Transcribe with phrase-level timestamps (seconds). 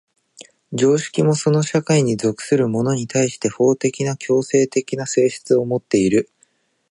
[0.73, 6.31] 常識もその社会に属する者に対して法的な強制的な性質をもっている。